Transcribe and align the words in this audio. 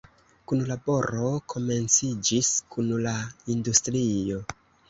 Kunlaboro 0.51 1.27
komenciĝis 1.53 2.51
kun 2.77 2.91
la 3.07 3.15
industrio. 3.57 4.43